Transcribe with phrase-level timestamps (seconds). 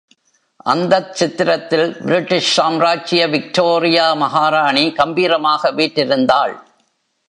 [0.63, 6.55] அந்தத் சித்திரத்தில் பிரிட்டிஷ் சாம்ராஜ்ய விக்டோரியா மகாராணி கம்பீரமாக வீற்றிருந்தாள்.